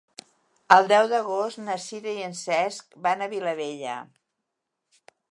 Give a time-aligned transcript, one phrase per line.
[0.75, 3.99] El deu d'agost na Sira i en Cesc van a Vilabella.